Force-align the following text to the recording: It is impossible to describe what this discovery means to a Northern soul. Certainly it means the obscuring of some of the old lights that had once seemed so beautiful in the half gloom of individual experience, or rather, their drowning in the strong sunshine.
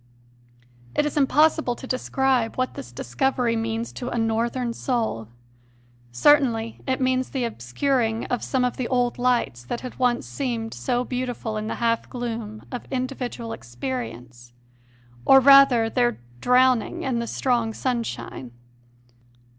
It 0.95 1.05
is 1.05 1.15
impossible 1.15 1.75
to 1.75 1.85
describe 1.85 2.55
what 2.57 2.73
this 2.73 2.91
discovery 2.91 3.55
means 3.55 3.93
to 3.93 4.09
a 4.09 4.17
Northern 4.17 4.73
soul. 4.73 5.27
Certainly 6.11 6.81
it 6.87 6.99
means 6.99 7.29
the 7.29 7.43
obscuring 7.43 8.25
of 8.25 8.41
some 8.43 8.65
of 8.65 8.77
the 8.77 8.87
old 8.87 9.19
lights 9.19 9.63
that 9.65 9.81
had 9.81 9.99
once 9.99 10.25
seemed 10.25 10.73
so 10.73 11.03
beautiful 11.03 11.55
in 11.55 11.67
the 11.67 11.75
half 11.75 12.09
gloom 12.09 12.63
of 12.71 12.87
individual 12.89 13.53
experience, 13.53 14.53
or 15.23 15.39
rather, 15.39 15.87
their 15.87 16.17
drowning 16.39 17.03
in 17.03 17.19
the 17.19 17.27
strong 17.27 17.71
sunshine. 17.71 18.53